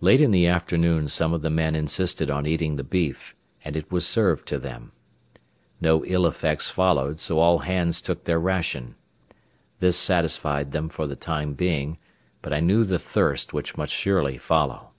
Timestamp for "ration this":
8.40-9.96